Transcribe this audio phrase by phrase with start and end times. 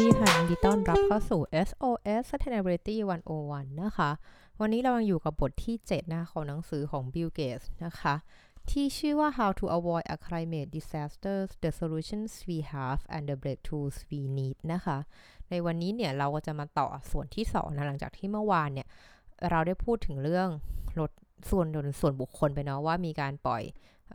[0.00, 2.96] ดีค่ะยินดีต้อนรับเข้าสู่ SOS Sustainability
[3.38, 4.10] 101 นะคะ
[4.60, 8.14] วันนี้เรายังอยู่กับบทที่ 7 นะคะของหนังสือของ Bill Gates นะคะ
[8.70, 14.20] ที่ชื่อว่า How to Avoid a Climate Disaster The Solutions We Have and the Breakthroughs We
[14.38, 14.98] Need นะคะ
[15.50, 18.88] ในวันนี้เนี่ยเราก็จะมาต่อส่วนที่ 2 นะหลังจากที่เมื่อวานเนี่ย
[19.50, 20.48] เราได้พูดถึงเรื่อง
[20.98, 21.10] ลด
[21.50, 21.66] ส่วน
[22.00, 23.62] ส่วนบุคคลไปเนาะว่ามีการปล่อย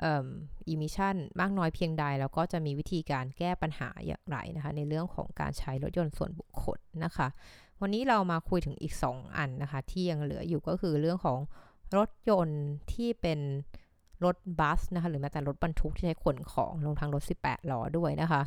[0.03, 7.27] อิมิชันมากน้อยเพียงใด แล้วก็จะมีวิธีการแก้ปัญหาอย่างไรนะคะ ในเรื่องของการใช้รถยนต์ส่วนบุคคลนะคะ
[7.81, 11.39] วันนี้เรามาคุยถึงอีก 2 อันนะคะ ที่ยังเหลืออยู่ก็คือเรื่องของ
[11.97, 13.39] รถยนต์ที่เป็น
[14.25, 18.41] รถบัสนะคะ หรือแม้แต่รถบรรทุกที่ใช้ขนของลงทางรถ 18ล้อด้วยนะคะ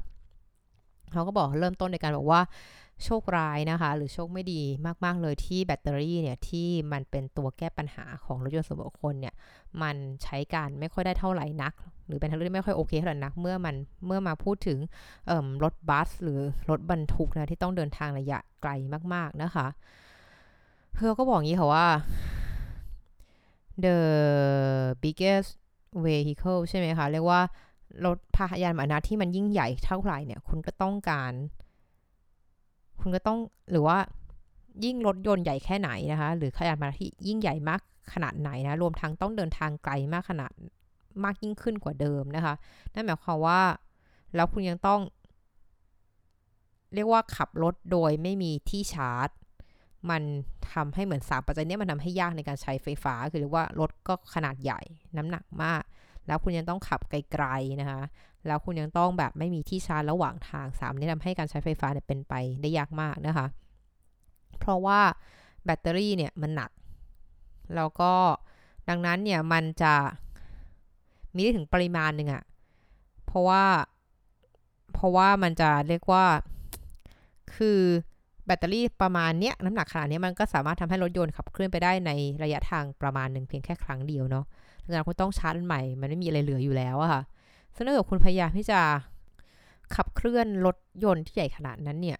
[1.12, 2.40] เขาก็บอกเริ่มต้นในการบอกว่า
[3.04, 4.62] โชคร้ายนะคะ หรือโชคไม่ดี
[5.04, 9.34] มาก ๆ เลยที่แบตเตอรี่เนี่ย ที่มันเป็นตัวแก้ปัญหาของรถยนต์ส่วนบุคคลเนี่ย
[9.82, 11.72] มันใช้การไม่ค่อยได้เท่าไหร่นัก
[12.06, 14.78] หรือเป็นเรื่องที่ไม่ค่อยโอเคเท่าไหร่นัก เมื่อมันเมื่อมาพูดถึง
[15.64, 18.70] รถบัส หรือรถบรรทุกนะที่ต้องเดินทางระยะไกล
[19.14, 19.66] มาก ๆ นะคะ
[20.94, 21.86] เพื่อก็บอกงี้ค่ะว่า
[23.84, 23.96] the
[25.02, 25.50] biggest
[26.04, 27.40] vehicle ใช่ไหมคะ เรียกว่า
[28.06, 31.32] รถพาหยานมานที่มันยิ่งใหญ่เท่าไหร่เนี่ย คุณก็ต้องการ
[33.00, 33.38] คุณก็ต้อง
[33.72, 33.98] หรือว่า
[34.84, 37.80] ยิ่งรถยนต์ใหญ่แค่ไหนนะคะ หรือขนาดมาที่ยิ่งใหญ่มาก
[38.12, 40.52] ขนาดไหนนะ รวมทั้งต้องเดินทางไกลมากขนาด
[41.24, 42.54] มากยิ่งขึ้นกว่าเดิมนะคะ
[42.94, 43.60] นั่นหมายความว่า
[44.34, 45.00] แล้วคุณยังต้อง
[46.94, 49.28] เรียกว่าขับรถโดยไม่มีที่ชาร์จ
[50.10, 50.22] มัน
[50.72, 54.80] ทำให้เหมือนสามปัจจัยนี้มันทำให้ยากในการใช้ไฟฟ้า คือเรียกว่ารถก็ขนาดใหญ่
[55.16, 55.82] น้ำหนักมาก
[56.26, 58.00] แล้วคุณยังต้องขับไกลๆนะคะ
[58.46, 63.46] แล้วคุณยังต้องแบบไม่มีที่ชาร์จระหว่างทางสามนี่ทำให้การใช้ไฟฟ้าเนี่ยเป็นไปได้ยากมากนะคะ
[64.58, 65.00] เพราะว่า
[65.64, 66.70] แบตเตอรี่เนี่ยมันหนัก
[67.76, 68.12] แล้วก็
[68.88, 69.94] ดังนั้นเนี่ยมันจะ
[71.34, 72.42] มีได้ถึงปริมาณหนึ่งอะ
[73.26, 73.64] เพราะว่า
[74.94, 76.24] เพราะว่ามันจะเรียกว่า
[77.54, 77.80] คือ
[78.46, 82.10] แบตเตอรี่ประมาณเนี้ยน้ำหนักขนาดนี้มันก็สามารถทำให้รถยนต์ขับเคลื่อนไปได้ใน
[82.42, 84.44] ระยะทางประมาณหนึ่งเพียงแค่ครั้งเดียวเนาะ
[84.84, 87.22] ดังนั้นคุณต้องชาร์จใหม่ มันไม่มีอะไรเหลืออยู่แล้วอะค่ะ
[87.74, 88.80] ซึ่งถ้าเกิดคุณพยายามที่จะ
[89.94, 92.18] ขับเคลื่อนรถยนต์ที่ใหญ่ขนาดนั้นเนี่ย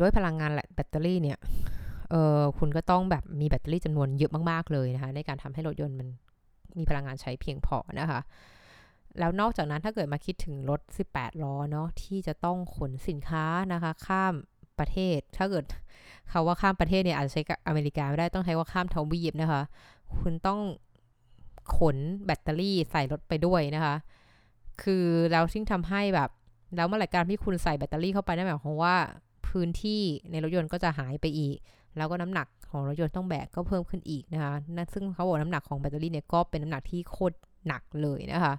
[0.00, 1.38] ด้วยพลังงานแบตเตอรี่เนี่ย
[2.58, 6.08] คุณก็ต้องแบบมีแบตเตอรี่จำนวนเยอะมากๆเลยนะคะในการทำให้รถยนต์มัน
[6.78, 8.20] มีพลังงานใช้เพียงพอนะคะ
[9.18, 10.80] แล้วนอกจากนั้นถ้าเกิดมาคิดถึงรถ
[11.12, 14.34] 18 ล้อเนาะที่จะต้องขนสินค้านะคะ ข้าม
[14.78, 15.64] ประเทศ ถ้าเกิด
[16.30, 19.62] เขาว่าข้ามประเทศเนี่ยอาจจะใช้อเมริกาไม่ได้ต้องใช้ว่าข้ามทวีปนะคะ
[20.18, 20.60] คุณต้อง
[21.76, 23.94] ขนแบตเตอรี่ใส่รถไปด้วยนะคะ
[24.82, 26.30] คือแล้วซึ่งทำให้แบบ
[26.76, 28.96] แล้วเมื่อไหร่การที่คุณใส่แบตเตอรี่เข้าไปนั่นหมายความว่า
[29.48, 31.56] พื้นที่ในรถยนต์ก็จะหายไปอีก
[31.96, 37.36] แล้วก็น้ำหนักของรถยนต์ต้องแบกก็เพิ่มขึ้นอีกนะคะนั่นซึ่งเขาบอกน้ำหนักของแบตเตอรี่เนี่ยก็เป็นน้ำหนักที่โคตร
[37.66, 38.54] หนักเลยนะคะ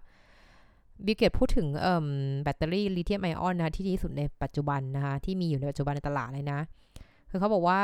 [1.05, 1.67] บิเกตพูดถึง
[2.43, 6.59] แบตเตอรี่ลิเธียมไอออนนะที่ดีที่สุดในปัจจุบันนะคะที่มีอยู่ในปัจจุบันในตลาดเลยนะ
[7.29, 7.79] คือเขาบอกว่า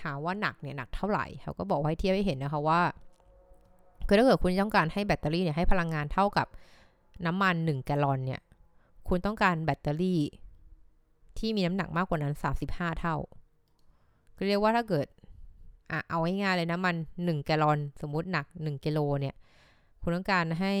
[0.00, 2.80] ถามว่าหนักเนี่ยหนักเท่าไหร่เขาก็บอกให้เทียบให้เห็นนะคะว่า
[4.06, 6.46] คือถ้าเกิดคุณต้องการให้แบตเตอรี่เนี่ยให้พลังงานเท่ากับ
[7.26, 8.40] น้ำมัน 1 แกลลอนเนี่ย
[9.08, 10.20] คุณต้องการแบตเตอรี่
[11.38, 12.34] ที่มีน้ำหนักมากกว่านั้น
[12.68, 13.16] 35 เท่า
[14.36, 15.06] ก็เรียกว่าถ้าเกิด
[15.90, 19.34] อะเอาง่ายๆเลยน้ำมัน 1 แกลลอน สมมุติหนัก 1กิโลเนี่ย
[20.02, 20.74] คุณต้องการให้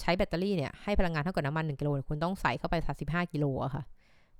[0.00, 3.84] ใช้แบตเตอรี่เนี่ย ให้พลังงานเท่ากับน้ำมัน 1กิโลคุณต้องใส่เข้าไป 35กิโลอะค่ะ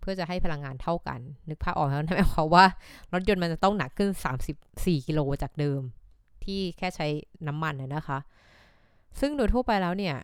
[0.00, 2.64] เพื่อจะให้พลังงานเท่ากัน นึกภาพออกแล้วนะหมายความว่า
[3.12, 4.10] รถยนต์มันจะต้องหนักขึ้น
[4.58, 5.80] 34 กิโลจากเดิม
[6.44, 7.06] ที่แค่ใช้
[7.46, 8.18] น้ำมันนะคะ
[9.20, 10.16] ซึ่งโดยทั่วไปแล้วเนี่ย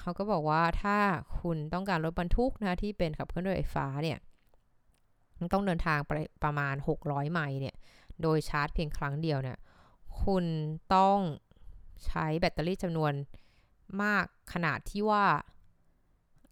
[0.00, 0.96] เขาก็บอกว่าถ้า
[1.40, 4.18] คุณต้องการรถบรรทุกนะที่เป็นขับเคลื่อนด้วยไฟฟ้าเนี่ย
[5.52, 6.12] ต้องเดินทางไป
[6.44, 6.74] ประมาณ
[7.04, 7.76] 600 ไมล์เนี่ย
[8.22, 9.58] โดยชาร์จเพียงครั้งเดียวเนี่ย
[10.22, 10.44] คุณ
[10.94, 11.18] ต้อง
[12.06, 13.12] ใช้แบตเตอรี่จำนวน
[14.02, 15.24] มากขนาดที่ว่า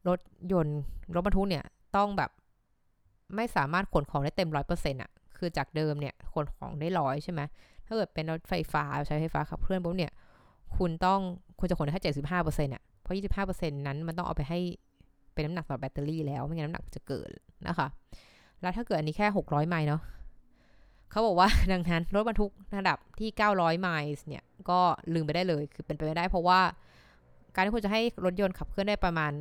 [0.08, 0.20] รถ
[0.52, 0.80] ยนต์
[1.14, 1.64] รถบรรทุกเนี่ย
[1.96, 2.30] ต้องแบบ
[3.36, 7.40] ไม่สามารถขนของได้เต็มร้อยเปอร์เซ็นต์อะ คือจากเดิมเนี่ยขนของได้ร้อยใช่ไหม
[7.86, 10.12] ถ้าเกิดเป็นรถไฟฟ้าใช้ไฟฟ้าขับเคลื่อนปุ๊บเนี่ย
[10.76, 11.20] คุณต้อง
[11.58, 14.58] คุณจะขนได้แค่เจ็ดสิบห้าเปอร์เซ็นต์อะเพราะยี่สิบห้าเปอร์เซ็นต์นั้นมันต้องเอาไปให้
[15.32, 17.28] เป็นน้ำหนักสำหรับแบตเตอรี่แล้วไม่งั้นน้ำหนักจะเกิด
[17.68, 17.88] นะคะ
[18.60, 20.02] แล้วถ้าเกิดอันนี้แค่หกร้อยไมล์เนาะ
[21.10, 24.80] เขาบอกว่าดังนั้นรถบรรทุกระดับที่เก้าร้อยไมล์เนี่ยก็
[25.14, 26.60] ลืมไปได้เลยคือเป็นไปไม่ได้เพราะว่า
[27.54, 29.32] การที่คุณจะให้รถยนต์ขับเคลื่อนได้ประมาณ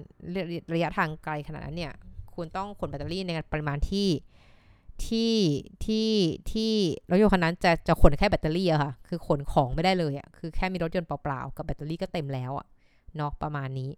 [0.74, 1.94] ระยะทางไกลขนาดนั้นเนี่ย
[2.36, 4.08] คุณต้องขนแบตเตอรี่ในปริมาณที่
[5.08, 5.34] ที่
[5.86, 6.10] ที่
[6.52, 6.72] ที่
[7.10, 12.68] รถยนต์คันนั้นจะจะขนแค่แบตเตอรี่อะค่ะ คือขนของไม่ได้เลยอะคือแค่มีรถยนต์เปล่าๆ กับแบตเตอรี่ก็เต็มแล้วอะ
[13.16, 13.92] เนาะประมาณนี้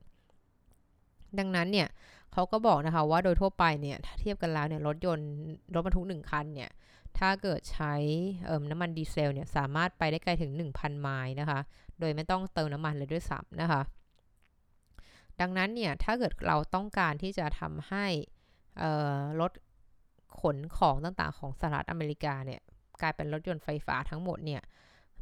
[1.39, 1.87] ดังนั้นเนี่ย
[2.33, 5.29] เขาก็บอกนะคะว่าโดยทั่วไปเนี่ยถ้าเทียบกันแล้วเนี่ยรถยนต์
[5.73, 6.69] รถบรรทุกหนึ่งคันเนี่ย
[7.17, 7.93] ถ้าเกิดใช้
[8.71, 11.59] น้ำมันดีเซลเนี่ยสามารถไปได้ไกลถึง 1,000 ไมล์นะคะ
[11.99, 13.81] โดยไม่ต้องเติมน้ำมันเลยด้วยซ้ำนะคะ
[15.39, 18.05] ดังนั้นเนี่ยถ้าเกิดเราต้องการที่จะทำให้
[19.41, 19.51] รถ
[20.39, 22.61] ขนของต่างๆ ของสหรัฐอเมริกาเนี่ย
[23.01, 24.61] กลายเป็นรถยนต์ไฟฟ้าทั้งหมดเนี่ย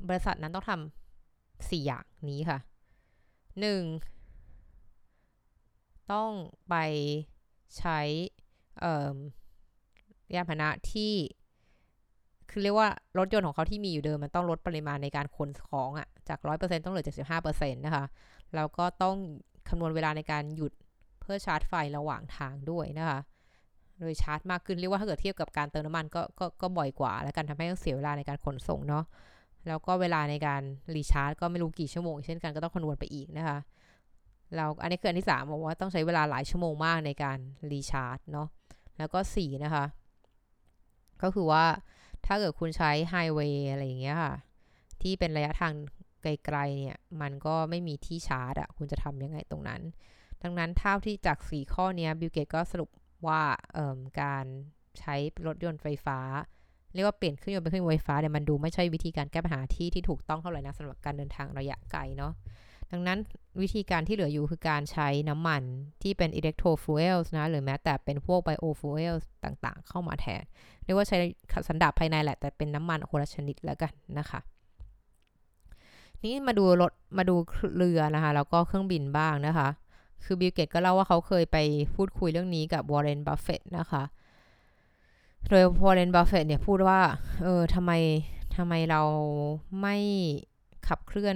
[0.07, 2.59] บริษัทนั้นต้องทำสี่อย่างนี้ค่ะ
[3.59, 3.83] หนึ่ง
[6.11, 6.31] ต้อง
[6.69, 6.75] ไป
[7.77, 7.99] ใช้
[10.33, 11.13] ยานพาหนะที่
[12.49, 17.05] คือเรียกว่ารถยนต์ของเขาที่มีอยู่เดิมมันต้องลดปริมาณในการขนของอะ่ะจาก100%ต้องเหลือ
[17.41, 18.05] 75%นะคะ
[18.55, 19.17] แล้วก็ต้อง
[19.69, 20.73] คำนวณเวลาในการหยุด
[21.19, 23.19] เพื่อชาร์จไฟระหว่างทางด้วยนะคะ
[23.99, 29.03] โดยชาร์จมากขึ้นเรียกว่าถ้าเกิดเทียบกับการเติมน้ำมันก็ก็ก็บ่อยกว่า และกันทำให้ต้องเสียเวลาในการขนส่งเนาะ
[29.67, 30.61] แล้วก็เวลาในการ
[30.95, 33.57] รีชาร์จก็ไม่รู้กี่ชั่วโมง เช่นกันก็ต้องคำนวณไปอีกนะคะ
[34.55, 37.37] เราอันนี้คืออันที่3บอกว่าต้องใช้เวลาหลายชั่วโมงมากในการ
[37.71, 38.47] recharge เนาะ
[38.97, 39.85] แล้วก็4นะคะ
[41.21, 41.65] ก็คือว่า
[42.25, 44.33] ถ้าเกิดคุณใช้ไฮเวย์อะไรอย่างเงี้ยค่ะ
[45.01, 45.73] ที่เป็นระยะทาง
[46.21, 49.81] ไกลๆเนี่ย มันก็ไม่มีที่ชาร์จอะคุณจะทำยังไงตรงนั้น
[50.43, 52.89] ดังนั้นเท่าที่จาก 4 ข้อนี้บิลเกตส์ก็สรุป
[53.27, 53.41] ว่า
[54.21, 54.45] การ
[54.99, 55.15] ใช้
[55.47, 56.19] รถยนต์ไฟฟ้า
[56.93, 62.33] เรียกว่าเปลี่ยนเครื่องยนต์เป็นเครื่องยนต์ไฟฟ้าเนี่ยมันดูไม่ใช่วิธีการแก้ปัญหาที่ที่ถูกต้องเท่าไหร่นะสำหรับการเดินทางระยะไกลเนาะ
[62.91, 63.19] ดังนั้น
[63.61, 65.61] วิธีการที่เหลืออยู่คือการใช้น้ำมัน
[66.01, 70.43] ที่เป็น electro fuels นะ หรือแม้แต่เป็นพวก bio fuels ต่างๆ เข้ามาแทน
[70.83, 71.17] เรียกว่าใช้
[71.67, 74.39] สันดาปภายในแหละ แต่เป็นน้ำมันคนละชนิดแล้วกันนะคะ
[76.23, 77.35] นี้มาดูรถมาดู
[77.77, 79.67] เรือนะคะ แล้วก็เครื่องบินบ้างนะคะ
[80.23, 81.57] คือบิลเกตก็เล่าว่าเขาเคยไป
[81.95, 84.03] พูดคุยเรื่องนี้กับวอร์เรนบัฟเฟตนะคะ
[85.49, 86.99] โดยวอร์เรนบัฟเฟตเนี่ยพูดว่า
[87.43, 87.91] เออทำไม
[88.55, 89.01] ทำไมเรา
[89.81, 89.95] ไม่
[90.87, 91.35] ขับเคลื่อน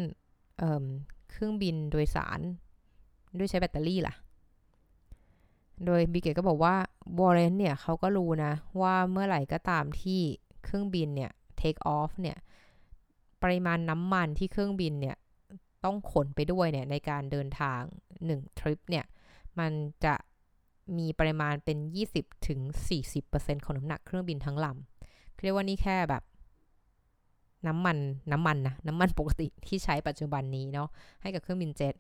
[1.32, 2.40] เครื่องบินโดยสาร
[3.38, 4.16] ด้วยใช้แบตเตอรี่ล่ะ
[5.86, 6.76] โดยบิเกตก็บอกว่า
[7.20, 10.22] วอร์เรนเนี่ยเขาก็รู้นะ ว่าเมื่อไหร่ก็ตามที่
[10.64, 11.32] เครื่องบินเนี่ย
[11.62, 12.38] take off เนี่ย
[13.44, 15.18] ปริมาณน้ำมันที่เครื่องบินเนี่ย
[15.86, 17.82] ต้องขนไปด้วยเนี่ยในการเดินทาง
[18.22, 19.06] 1 ทริปเนี่ย
[19.60, 19.72] มัน
[20.06, 20.16] จะ
[20.98, 21.78] มีปริมาณเป็น
[22.52, 26.24] 20-40%ของน้ำหนักเครื่องบินทั้งลำเรียกว่านี่แค่แบบ
[27.68, 27.98] น้ำมัน
[28.32, 30.90] น้ำมันนะน้ำมันปกติที่ใช้ปัจจุบันนี้เนาะ
[31.22, 31.96] ให้กับเครื่องบินเจ็ต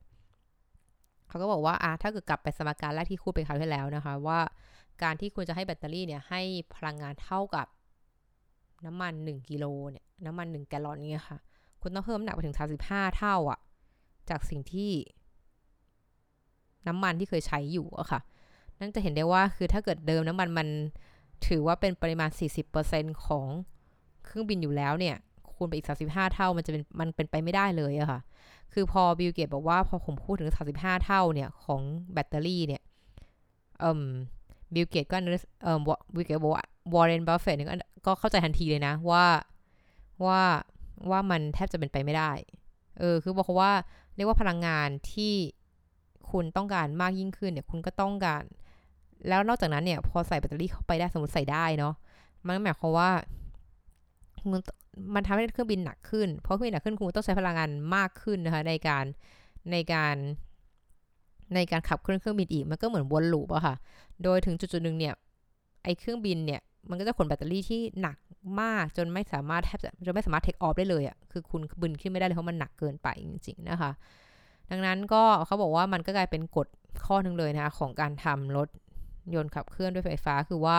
[1.28, 4.40] เขาก็บอกว่าอะถ้าเกิดกลับไปสมการแรกที่คูดไปคราวที่แล้วนะคะ ว่า
[5.04, 6.42] การที่คุณจะให้แบตเตอรี่เนี่ยให้
[6.76, 7.68] พลังงานเท่ากับ
[8.86, 11.38] น้ำมัน 1กิโลเนี่ยน้ำมัน 1 แกลลอนเนี่ยค่ะ
[11.82, 13.60] คุณต้องเพิ่มน้ำหนักไปถึง 35 เท่าอะ
[14.30, 14.92] จากสิ่งที่
[16.88, 18.20] น้ำมันที่เคยใช้อยู่อะค่ะ
[18.80, 20.68] นั่นจะเห็นได้ว่าคือถ้าเกิดเดิมน้ำมันมัน
[21.48, 22.30] ถือว่าเป็นปริมาณ
[22.78, 23.46] 40%ของ
[24.26, 25.16] เครื่องบินอยู่แล้วเนี่ย
[25.54, 28.20] คูณไปอีก 35 เท่ามันจะเป็นมันเป็นไปไม่ได้เลยอะค่ะ
[28.74, 31.82] คือพอบิลเกตบอกว่าพอผมพูดถึง 35 เท่าเนี่ยของ
[32.14, 32.82] แบตเตอรี่เนี่ย
[33.80, 34.02] เอ่อ
[34.74, 35.18] บิลเกตก็
[35.64, 35.78] เอ่อ
[36.14, 37.60] บิลเกตบอกว่าวอร์เรนบัฟเฟตต์
[38.06, 39.26] ก็เข้าใจทันทีเลยนะว่า
[40.26, 40.42] ว่า
[41.10, 42.32] ว่ามันแทบจะเป็นไปไม่ได้
[43.00, 43.72] เออ คือบอกว่า
[44.16, 45.34] เรียกว่าพลังงานที่
[46.32, 48.44] คุณต้องการมากยิ่งขึ้นเนี่ยคุณก็ต้องการ
[49.28, 51.94] แล้วนอกจากนั้นเนี่ย พอใส่แบตเตอรี่เข้าไปได้สมมติใส่ได้เนาะ
[52.46, 53.10] มันหมายความว่า
[55.14, 59.06] มันทำให้เครื่องบินหนักขึ้น เพราะเครื่องบินหนักขึ้นคุณต้องใช้พลังงานมากขึ้นนะคะในการ
[59.72, 60.16] ในการ
[61.56, 63.76] ในการขับเคลื่อนเครื่องบินอีกมันก็เหมือนวนลูปอะค่ะ
[64.24, 65.14] โดยถึงจุดๆหนึ่งเนี่ย
[65.84, 68.18] ไอเครื่องบินเนี่ย มันก็จะขนแบตเตอรี่ที่หนัก
[68.62, 73.92] มากจนไม่สามารถแทบจะจนไม่สามารถเทคออฟได้เลยอะคือคุณบินขึ้นไม่ได้เลยเพราะมันหนักเกินไปจริง ๆ นะคะ
[74.72, 76.68] ดังนั้นก็เขาบอกว่ามันก็กลายเป็นกฎ
[77.06, 78.68] ข้อหนึ่งเลยนะคะของการทำรถ
[79.36, 80.78] ยนต์ขับเคลื่อนด้วยไฟฟ้าคือว่า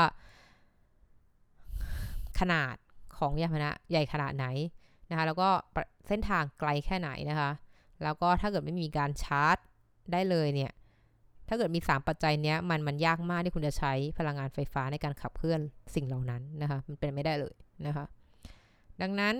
[2.40, 2.74] ขนาด
[3.18, 4.46] ของยานพาหนะใหญ่ขนาดไหน
[5.10, 5.48] นะคะแล้วก็
[6.08, 7.50] เส้นทางไกลแค่ไหนนะคะ
[8.02, 9.56] แล้วก็ถ้าเกิดไม่มีการชาร์จ
[10.12, 10.72] ได้เลยเนี่ย
[11.48, 15.60] ถ้าเกิดมี 3 ปัจจัยเนี้ยมันมันยากมากที่คุณจะใช้พลังงานไฟฟ้าในการขับเคลื่อน
[15.94, 17.54] สิ่งเหล่านั้นนะคะมันเป็นไม่ได้เลย
[17.86, 18.04] นะคะ
[19.02, 19.34] ดังนั้น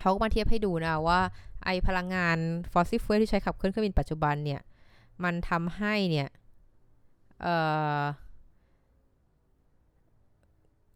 [0.00, 1.20] เขาก็มาเทียบให้ดูนะว่า
[1.64, 2.38] ไอพลังงาน
[2.72, 4.60] fossil fuel ที่ใช้ขับเคลื่อนเครื่องบินปัจจุบันเนี่ย
[5.24, 6.28] มันทำให้เนี่ย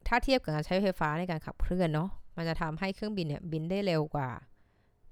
[0.06, 4.28] ถ้าเทียบกับการใช้ไฟฟ้าในการขับเคลื่อนเนาะมันจะทำให้เครื่องบินเนี่ยบินได้เร็วกว่า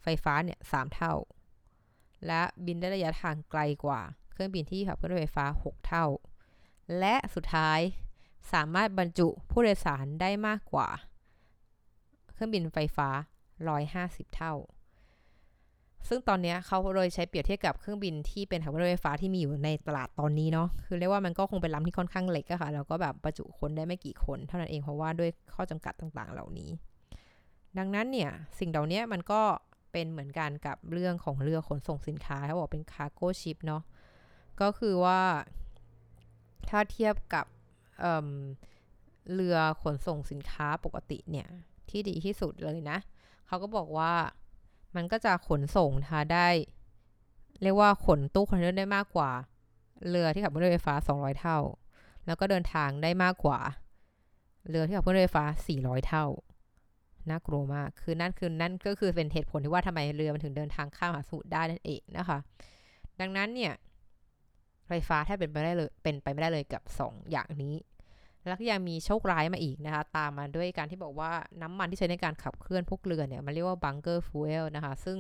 [0.02, 1.14] ไฟฟ้าเนี่ยสามเท่า
[2.26, 4.00] และบินได้ระยะทางไกลกว่า
[4.33, 6.07] เครื่องบินที่ขับเคลื่อนไฟฟ้า 6 เท่า
[6.99, 7.81] และสุดท้าย
[8.53, 10.89] สามารถบรรจุผู้โดยสารได้มากกว่า
[12.33, 13.09] เครื่องบินไฟฟ้า
[13.73, 14.55] 150 เท่า
[16.09, 26.71] ซึ่งตอนนี้เขาเลยใช้เปรียบเทียบกับเครื่องบินที่เป็นขับเคลื่อนไฟฟ้าที่มีอยู่ในตลาดตอนนี้เนาะ คือเรียกว่ามันก็คงเป็นลำที่ค่อนข้างเล็กอะค่ะ แล้วก็แบบประจุคนได้ไม่กี่คน เท่านั้นเองเพราะว่าด้วยข้อจำกัดต่างๆ เหล่านี้
[27.79, 29.43] ดังนั้นเนี่ยสิ่งเหล่านี้มันก็
[29.93, 33.83] เป็นเหมือนกันกับเรื่องของเรือขนส่งสินค้าเขาบอกเป็น cargo ship เนาะ
[34.61, 35.21] ก็คือว่า
[36.68, 37.47] ถ้าเทียบกับ
[38.00, 41.49] เรือขนส่งสินค้าปกติเนี่ย
[41.90, 42.99] ที่ดีที่สุดเลยนะ
[43.47, 44.12] เขาก็บอกว่า
[44.97, 46.49] มันก็จะขนส่งนะคะได้
[47.62, 49.30] เรียกว่าขนตู้คอนเทนเนอร์ได้มากกว่า
[50.09, 51.59] เรือที่ขับเครื่อนไฟฟ้า 200 เท่า
[52.26, 53.61] แล้วก็เดินทางได้มากกว่า
[54.68, 55.44] เรือที่ขับเครื่องไฟฟ้า
[55.76, 56.26] 400 เท่า
[57.30, 62.38] น่ากลัวมาก คือนั่นคือนั่นก็คือเป็นเหตุผลที่ว่าทำไมเรือมันถึงเดินทางข้ามมหาสมุทรได้นั่นเองนะคะ
[63.21, 63.73] ดังนั้นเนี่ย
[64.89, 67.75] ไฟฟ้าถ้าเป็นไปได้เลยเป็นไปไม่ได้เลยกับ 2 อย่างนี้
[68.49, 71.31] แล้วก็ยังมีโชคร้ายมาอีกนะคะ ตามมาด้วยการที่บอกว่า
[71.62, 75.19] น้ำมันที่ใช้ในการขับเคลื่อนพวกเรือเนี่ย มันเรียกว่าบังเกอร์ฟูเอลนะคะ ซึ่ง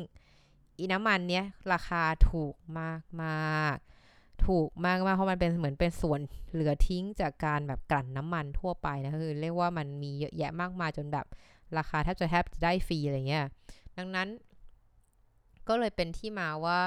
[0.78, 3.76] อีน้ำมันเนี้ยราคาถูกมากมาก
[4.46, 6.20] ถูกมากมากเพราะมันเป็นเหมือนเป็นส่วน
[6.52, 11.26] เหลือทิ้งจากการแบบกลั่นน้ำมันทั่วไปนะคือเรียกว่ามันมีเยอะแยะมากมายจนแบบ
[11.78, 13.44] ราคาแทบจะแทบจะได้ฟรีอะไรเงี้ย
[13.98, 14.28] ดังนั้น
[15.68, 16.78] ก็เลยเป็นที่มาว่า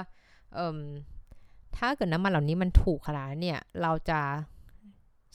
[1.77, 4.21] ถ้าเกิดน้ำมันเหล่านี้มันถูกขนาดเนี่ย เราจะ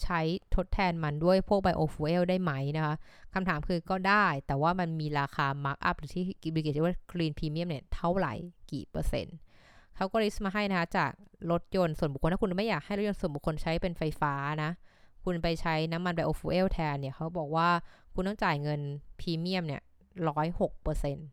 [0.03, 0.21] ใช้
[0.55, 2.95] ทดแทนมันด้วยพวก biofuel ได้ไหมนะคะ
[3.35, 8.35] คำถามคือก็ได้ แต่ว่ามันมีราคา markup หรือที่กิบริเกตว่า green premium เนี่ย เท่าไหร่
[8.71, 9.37] กี่เปอร์เซ็นต์
[9.97, 11.11] เขาก็ list มาให้นะคะจาก
[11.51, 14.71] รถยนต์ส่วนบุคคล ถ้าคุณไม่อยากให้รถยนต์ส่วนบุคคลใช้เป็นไฟฟ้านะ
[15.25, 17.69] คุณไปใช้น้ำมัน biofuel แทนเนี่ยเขาบอกว่า
[18.15, 18.81] คุณต้องจ่ายเงิน
[19.21, 19.83] พรีเมียมเนี่ย
[20.29, 21.27] ร้อยหกเปอร์เซ็นต์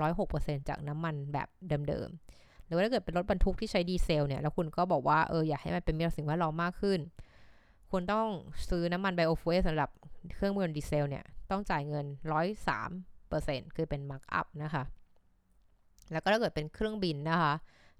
[0.00, 1.48] ร้อยหกเปอร์เซ็นต์จากน้ำมันแบบ
[1.88, 2.29] เดิมๆ
[2.70, 7.00] หรือว่าถ้าเกิดเป็นรถบรรทุกที่ใช้ดีเซลเนี่ยแล้วคุณก็บอกว่าเอออยากให้มันเป็นมิตรสิ่งแวดล้อมมากขึ้น
[7.90, 8.28] คุณต้อง
[8.68, 9.90] ซื้อน้ำมัน biofuel สำหรับ
[10.34, 12.06] เครื่องมือดีเซลเนี่ยต้องจ่ายเงิน
[12.90, 14.82] 103%คือเป็น markup นะคะ
[16.12, 17.54] แล้วก็ถ้าเกิดเป็นเครื่องบินนะคะ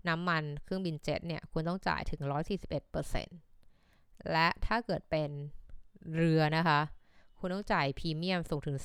[0.09, 2.21] น้ำมันเครื่องบินเจ็ตเนี่ยคุณต้องจ่ายถึง
[3.47, 5.31] 141%และถ้าเกิดเป็น
[6.15, 6.81] เรือนะคะ
[7.39, 8.79] คุณต้องจ่ายพรีเมียมสูงถึง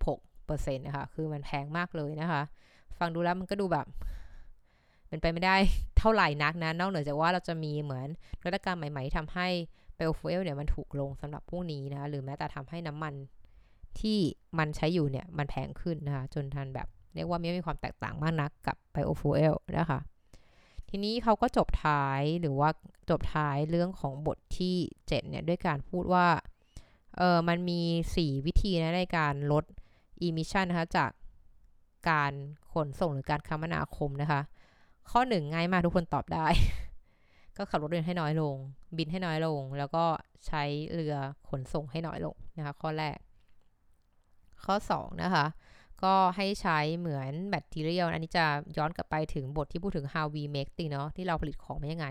[0.00, 2.42] 326%นะคะ คือมันแพงมากเลยนะคะ
[2.98, 3.86] ฟังดูแล้วมันก็ดูแบบ
[5.08, 5.56] เป็นไปไม่ได้
[5.98, 8.08] เท่าไหร่นักนะ นอกเหนือจากว่าเราจะมีเหมือน
[8.40, 9.48] นวัตกรรมใหม่ ๆทำให้
[9.94, 13.14] เปลฟูเอลเนี่ยมันถูกลงสำหรับพวกนี้นะ หรือแม้แต่ทำให้น้ำมัน
[14.00, 14.18] ที่
[14.58, 20.00] มันใช้อยู่เนี่ย มันแพงขึ้นนะคะ จนทันแบบ เรียกว่าไม่มีความแตกต่างมากนักกับไบโอฟูเอลนะคะ
[20.88, 22.68] ทีนี้เขาก็จบท้ายหรือว่า
[23.10, 26.26] จบท้ายเรื่องของบทที่ 7 เนี่ย ด้วยการพูดว่า
[27.16, 27.80] เออมันมี
[28.14, 29.64] 4 วิธีนะในการลด
[30.26, 31.10] emission นะคะ จาก
[32.10, 32.32] การ
[32.72, 34.40] ขนส่งหรือการคมนาคมนะคะ
[35.10, 36.46] ข้อหนึ่งง่ายมากทุกคนตอบได้
[37.56, 38.56] ก็ขับรถเดินให้น้อยลง
[38.96, 40.04] บินให้น้อยลง แล้วก็
[40.46, 40.62] ใช้
[40.94, 41.14] เรือ
[41.48, 43.18] ขนส่งให้น้อยลงนะคะ ข้อแรก
[44.64, 45.46] ข้อ2นะคะ
[46.02, 48.46] ก็ให้ใช้เหมือนแบตเตอรี่อันนี้จะ
[48.76, 52.06] ย้อนกลับไปถึงบทที่พูดถึง how we make thing เนาะที่เราผลิตของมายังไง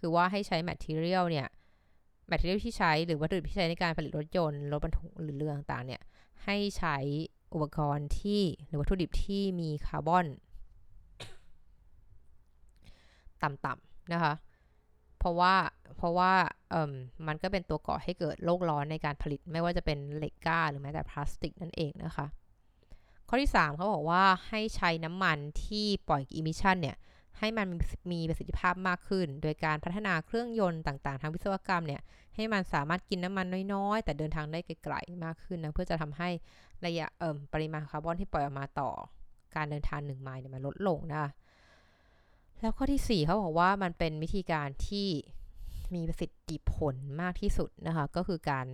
[0.00, 1.48] คือว่าให้ใช้แบตเตอรี่เนี่ย
[2.28, 6.00] แบตเตอรี่ที่ใช้หรือวัตถุดิบที่ใช้ในการผลิตรถยนต์รถบรรทุกหรือเรือต่างๆเนี่ย
[6.44, 6.96] ให้ใช้
[7.54, 10.26] อุปกรณ์ที่หรือวัตถุดิบที่มีคาร์บอน
[13.44, 14.34] ต่ำๆนะคะ
[15.18, 15.54] เพราะว่า
[15.96, 16.32] เพราะว่า
[16.70, 16.92] เอ่อ
[17.26, 22.26] มันก็เป็นตัวก่อให้เกิดโลกร้อนในการผลิตไม่ว่าจะเป็นเหล็กกล้า หรือแม้แต่พลาสติกนั่นเองนะคะ
[23.28, 26.96] ข้อที่ 3เขาบอกว่าให้ใช้น้ำมันที่ปล่อย emission เนี่ย
[27.38, 27.66] ให้มัน
[28.12, 32.02] มีประสิทธิภาพมากขึ้น โดยการพัฒนาเครื่องยนต์ต่างๆ ทางวิศวกรรมเนี่ย
[32.36, 36.28] ให้มันสามารถกินน้ำมันน้อยๆ แต่เดินทางได้ไกลๆมากขึ้นนะเพื่อจะทำให้
[36.86, 38.90] ระยะเอ่อปริมาณคาร์บอนที่ปล่อยออกมาต่อ
[39.56, 41.30] การเดินทางหนึ่งไมล์เนี่ยมันลดลงนะคะ
[42.60, 45.08] แล้วข้อที่ 4เขาบอกว่ามันเป็นวิธีการที่
[45.94, 48.66] มีประสิทธิผลมากที่สุดนะคะ ก็คือการ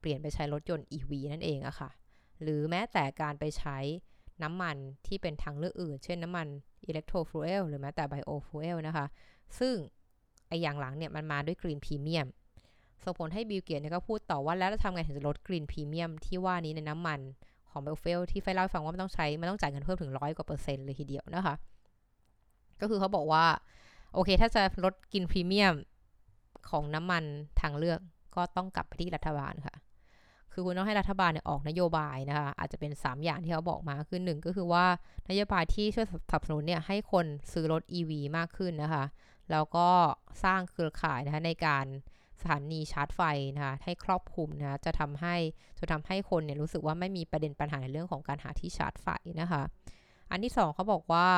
[0.00, 1.90] เปลี่ยนไปใช้รถยนต์ EV นั่นเองอะค่ะ
[2.42, 3.78] หรือแม้แต่การไปใช้
[4.42, 6.46] น้ำมันที่เป็นทางเลือกอื่น เช่นน้ำมัน
[6.86, 9.06] electrofuel หรือแม้แต่ biofuel นะคะ
[9.58, 9.74] ซึ่ง
[10.48, 12.26] ไอ้อย่างหลังเนี่ยมันมาด้วย green premium
[13.04, 17.20] ส่งผลให้บิลเกตส์เนี่ยก็พูดต่อว่าแล้วจะทำไงถึงจะลด green premium ที่ว่านี้ในน้ำมัน
[17.70, 21.54] ของ biofuel ที่ไฟเล่าให้ฟังว่ามันต้องใช้ มันต้องจ่ายเงินเพิ่มถึงร้อยกว่าเปอร์เซ็นต์เลยทีเดียวนะคะ
[22.80, 23.46] ก็คือเขาบอกว่า
[24.14, 25.74] โอเค ถ้าจะลด green premium
[26.70, 27.24] ของน้ำมัน
[27.60, 28.00] ทางเลือก
[28.34, 29.76] ก็ต้องกลับไปที่รัฐบาลค่ะ
[30.52, 34.84] คือคุณต้องให้รัฐบาลเนี่ยออกนโยบายนะคะ อาจจะเป็น 3 อย่างที่เขาบอกมา คือหนึ่งก็คือว่า
[35.30, 39.04] นโยบายที่ช่วยสนับสนุนเนี่ยให้คนซื้อรถ EV มากขึ้นนะคะ
[39.50, 39.88] แล้วก็
[40.44, 41.86] สร้างเครือข่ายนะคะในการ
[42.40, 43.20] สถานีชาร์จไฟ
[43.54, 45.36] นะคะให้ครอบคลุมนะะจะทำให้
[45.80, 49.06] จะทำให้คนเนี่ยรู้สึกว่าไม่มีประเด็นปัญหาในเรื่องของการหาที่ชาร์จไฟ
[49.40, 49.62] นะคะ
[50.30, 51.28] อันที่ 2เขาบอกว่า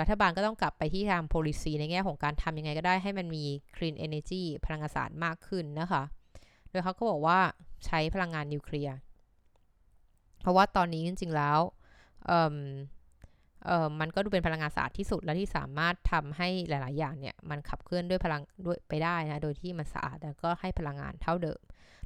[0.00, 3.44] รัฐบาลก็ต้องกลับไปที่ทาง policy ในแง่ของการทำยังไงก็ได้ให้มันมี
[3.74, 6.02] clean energy พลังงานสะอาดมากขึ้นนะคะ
[6.70, 7.38] โดยเขาก็บอกว่า
[7.86, 8.96] ใช้พลังงานนิวเคลียร์
[10.40, 11.58] เพราะว่าตอนนี้จริงๆแล้ว
[14.00, 21.60] มันก็ดูเป็นพลังงานสะอาดที่สุดและที่สามารถทำให้หลาย ๆ อย่างเนี่ยมันขับเคลื่อนด้วยพลังด้วยไปได้นะโดยที่มันสะอาดแล้วก็ให้พลังงานเท่าเดิม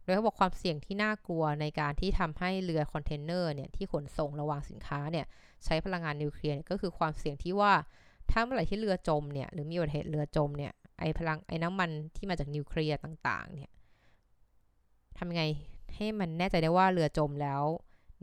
[0.08, 5.26] ดยเขาบอกความเสี่ยงที่น่ากลัวในการที่ทำให้เรือคอนเทนเนอร์เนี่ยที่ขนส่งระหว่างสินค้าเนี่ย
[5.64, 7.72] ใช้พลังงานนิวเคลียร์ก็คือความเสี่ยงที่ว่า
[8.30, 13.70] ถ้าเมื่อไหร่ที่เรือจมเนี่ยหรือมีอุบัติเหตุเรือจมเนี่ยไอพลังไอน้ำมันที่มาจากนิวเคลียร์ต่างๆเนี่ย
[15.18, 15.44] ทำยังไง
[15.94, 17.62] ให้มันแน่ใจได้ว่าเรือจมแล้ว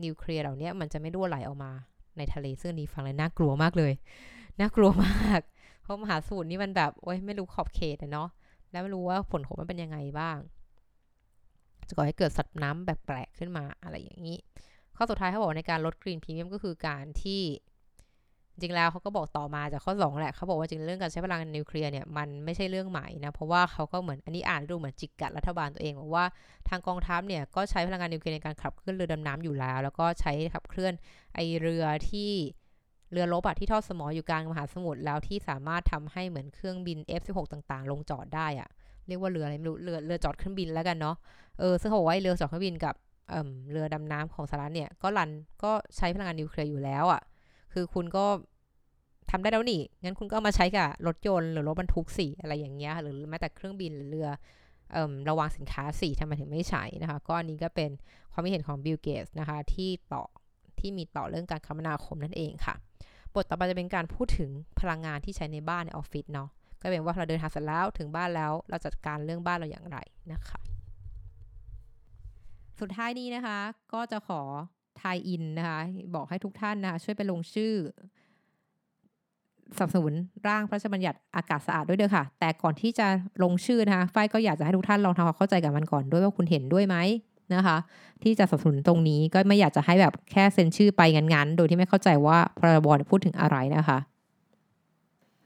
[0.04, 1.72] นิวเคลียร์เหล่านี้มันจะไม่รั่วไหลออกมา
[2.18, 3.92] ในทะเลซึ่งนี้ฟังเลยน่ากลัวมากเลย
[4.60, 5.40] น่ากลัวมาก
[5.82, 8.28] เพราะมหาสมุทรนี่มันแบบโอ้ยไม่รู้ขอบเขตอะเนาะ
[8.70, 10.36] แล้วไม่รู้ว่าผลของมันเป็นยังไงบ้าง
[11.88, 14.38] จะก่อให้เกิดสัตว์น้ำแปลกๆขึ้นมาอะไรอย่างนี้
[14.96, 17.42] ข้อสุดท้ายเขาบอกในการลดกรีนพรีเมียมก็คือการที่
[18.60, 26.26] จริงแล้วเขาก็บอกต่อมาจากข้อ 2 แหละเขาบอกว่าจริงเรื่องการใช้พลังงานนิวเคลียร์เนี่ยมันไม่ใช่เรื่องใหม่นะ เพราะว่าเขาก็เหมือนอันนี้อ่านดูเหมือนจิกกัดรัฐบาลตัวเองบอกว่า
[26.68, 30.92] ทางกองทัพเนี่ยก็ใช้พลังงานนิวเคลียร์ในการขับเคลื่อนเรือดำน้ำอยู่แล้ว แล้วก็ใช้ขับเคลื่อน
[31.34, 32.30] ไอเรือที่
[33.12, 38.68] เรือรบอะที่ทอดสมออยู่กลางมหาสมุทรแล้วที่สามารถทำให้เหมือนเครื่องบิน F16 ต่างๆ ลงจอดได้อะ
[39.08, 41.16] เรียกว่าเรืออะไรไม่รู้เรือเรือจอดเครื่องบินแล้วกันเนาะ
[41.58, 42.94] เออซึ่งเขาบอกว่าเรือจอดเครื่องบินกับ
[43.30, 45.30] เอ่อเรือดำน้ำของสหรัฐเนี่ยก็รัน
[45.62, 47.22] ก็ใช้พลังงานนิวเคลียร์อยู่แล้วอะ
[47.72, 48.24] คือคุณก็
[49.30, 54.28] ทำได้แล้วนี่งั้นคุณก็ามาใช้กับรถยนต์หรือรถบรรทุกสี่อะไรอย่างเงี้ยหรือแม้แต่เครื่องบินหรือเรือ
[54.92, 57.90] เอ่อระวางสินค้าสี่ทำไมถึงไม่ใช้นะคะ ก็อันนี้ก็เป็น
[58.32, 60.24] ความคิดเห็นของบิลเกตนะคะที่ต่อ
[60.78, 62.74] ที่มีต่อเรื่องการคมนาคมนั่นเองค่ะ
[63.34, 66.48] บทต่อไปจะเป็นการพูดถึงพลังงานที่ใช้ในบ้านในออฟฟิศเนาะ
[66.86, 69.98] ก็เป็นว่าเราเดินทางเสร็จแล้วถึงบ้านแล้ว เราจัดการเรื่องบ้านเราอย่างไร
[70.32, 70.60] นะคะ
[72.80, 73.58] สุดท้ายนี้นะคะ
[73.92, 74.40] ก็จะขอ
[75.00, 75.80] ทายอินนะคะ
[76.14, 77.72] บอกให้ทุกท่านนะคะช่วยไปลงชื่อ
[79.76, 80.14] สนับสนุน
[80.48, 83.06] ร่างพระราชบัญญัติอากาศสะอาดด้วยเด้อค่ะ แต่ก่อนที่จะ
[83.42, 86.96] ลงชื่อนะคะฝ้ายก็อยากจะให้ทุกท่านลองทำความเข้าใจกับมันก่อนด้วยว่าคุณเห็นด้วยไหม
[87.54, 87.76] นะคะ
[88.22, 93.98] ที่จะสนับสนุนตรงนี้ก็ไม่อยากจะให้แบบแค่เซ็นชื่อไปงันๆ โดยที่ไม่เข้าใจว่าพรบพูดถึงอะไรนะคะ